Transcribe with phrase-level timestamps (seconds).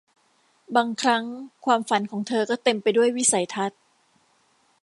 [0.75, 1.23] บางครั้ง
[1.65, 3.79] ความฝันของเธอก็เต็มไปด้วยวิสัยทัศน์